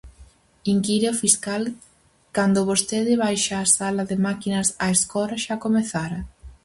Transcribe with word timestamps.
Inquire 0.73 1.07
o 1.13 1.19
fiscal 1.23 1.63
"cando 2.35 2.67
vostede 2.69 3.13
baixa 3.25 3.55
a 3.59 3.67
sala 3.77 4.03
de 4.09 4.17
máquinas, 4.27 4.67
a 4.85 4.87
escora 4.95 5.35
xa 5.45 5.55
comezara?" 5.65 6.19